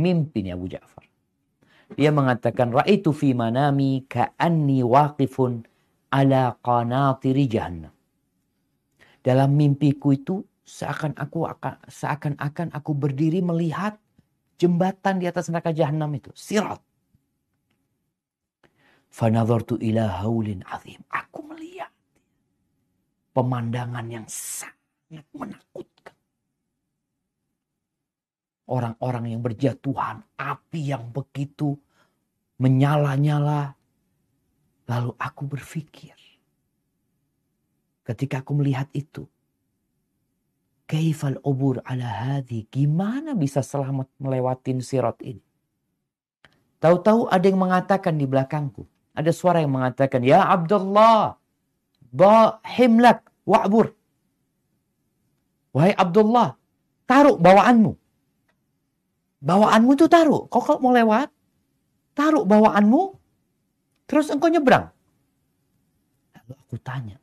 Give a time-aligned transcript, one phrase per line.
[0.00, 1.04] Mimpi nih Abu Ja'far.
[1.92, 5.66] Dia mengatakan, Ra'aitu fi manami ka'anni waqifun
[6.08, 7.92] ala qanatiri jahannam.
[9.20, 14.00] Dalam mimpiku itu seakan aku akan seakan-akan aku berdiri melihat
[14.56, 16.80] jembatan di atas neraka jahanam itu, sirat.
[19.10, 21.02] Fanadhartu ila haulin azim.
[21.10, 21.90] Aku melihat
[23.34, 25.89] pemandangan yang sangat menakutkan.
[28.70, 31.74] Orang-orang yang berjatuhan, api yang begitu
[32.62, 33.74] menyala-nyala.
[34.86, 36.14] Lalu aku berpikir,
[38.06, 39.26] ketika aku melihat itu,
[40.90, 42.66] Kaifal ubur ala hadhi.
[42.66, 45.38] Gimana bisa selamat melewatin sirat ini?
[46.82, 48.88] Tahu-tahu ada yang mengatakan di belakangku.
[49.14, 51.38] Ada suara yang mengatakan, Ya Abdullah,
[52.10, 53.94] bahimlak wa'bur.
[55.70, 56.58] Wahai Abdullah,
[57.06, 57.99] taruh bawaanmu.
[59.40, 60.44] Bawaanmu itu taruh.
[60.52, 61.32] Kau kalau mau lewat,
[62.12, 63.16] taruh bawaanmu,
[64.04, 64.92] terus engkau nyebrang.
[66.36, 67.16] Lalu aku tanya,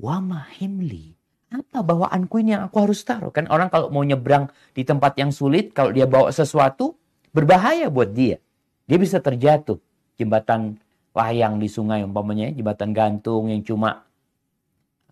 [0.00, 1.12] wa mahimli,
[1.52, 3.28] apa bawaanku ini yang aku harus taruh?
[3.30, 6.96] Kan orang kalau mau nyebrang di tempat yang sulit, kalau dia bawa sesuatu,
[7.30, 8.40] berbahaya buat dia.
[8.88, 9.78] Dia bisa terjatuh.
[10.16, 10.80] Jembatan
[11.14, 14.02] layang di sungai umpamanya, jembatan gantung yang cuma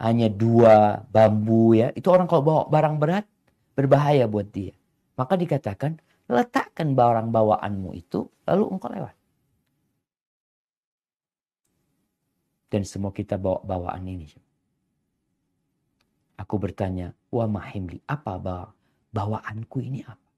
[0.03, 1.95] hanya dua bambu ya.
[1.95, 3.25] Itu orang kalau bawa barang berat,
[3.79, 4.75] berbahaya buat dia.
[5.15, 6.01] Maka dikatakan,
[6.33, 9.17] letakkan barang bawaanmu itu, lalu engkau lewat.
[12.73, 14.27] Dan semua kita bawa bawaan ini.
[16.41, 18.73] Aku bertanya, wa mahimli, apa bawa,
[19.13, 20.29] bawaanku ini apa?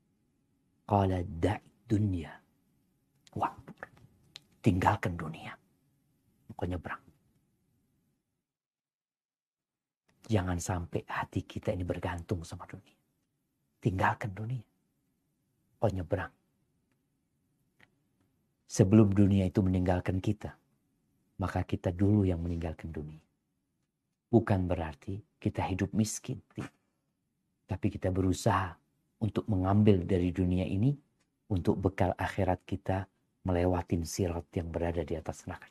[0.84, 2.33] Qala da'i dunia.
[3.37, 3.72] Waktu.
[4.65, 5.53] Tinggalkan dunia.
[6.55, 7.03] Kau nyebrang.
[10.25, 12.97] Jangan sampai hati kita ini bergantung sama dunia.
[13.83, 14.65] Tinggalkan dunia.
[15.85, 16.33] Kau nyebrang.
[18.65, 20.57] Sebelum dunia itu meninggalkan kita,
[21.37, 23.21] maka kita dulu yang meninggalkan dunia.
[24.33, 26.41] Bukan berarti kita hidup miskin.
[27.69, 28.73] Tapi kita berusaha
[29.21, 30.97] untuk mengambil dari dunia ini
[31.53, 33.05] untuk bekal akhirat kita
[33.44, 35.69] melewatin sirat yang berada di atas neraka